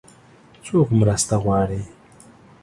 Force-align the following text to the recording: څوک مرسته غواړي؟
څوک 0.65 0.87
مرسته 0.99 1.35
غواړي؟ 1.43 1.81